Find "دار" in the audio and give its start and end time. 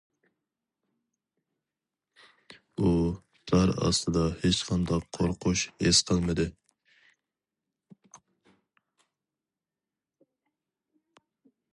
3.51-3.73